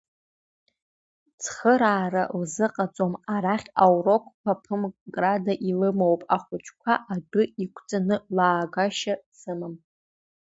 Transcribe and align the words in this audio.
Цхыраара 1.41 2.23
лзыҟаҵом, 2.39 3.13
арахь 3.35 3.67
аурокқәа 3.83 4.51
ԥымкрада 4.63 5.53
илымоуп, 5.69 6.21
ахәыҷқәа 6.35 6.93
адәы 7.13 7.43
иқәҵаны, 7.63 8.15
лаагашьа 8.35 9.15
сымам. 9.39 9.75